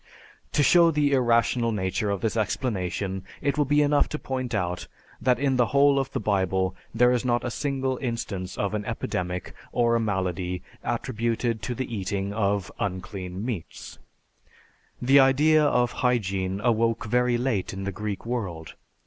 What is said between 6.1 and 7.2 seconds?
the Bible there